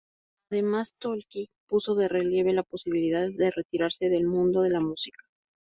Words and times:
Además, 0.49 0.95
Tolkki 0.97 1.51
puso 1.67 1.93
de 1.93 2.07
relieve 2.07 2.53
la 2.53 2.63
posibilidad 2.63 3.27
de 3.31 3.51
retirarse 3.51 4.09
del 4.09 4.25
mundo 4.25 4.61
de 4.63 4.71
la 4.71 4.79
música. 4.79 5.19